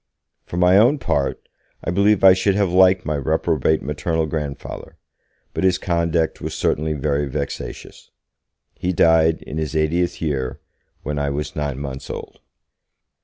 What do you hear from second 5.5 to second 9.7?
but his conduct was certainly very vexatious. He died, in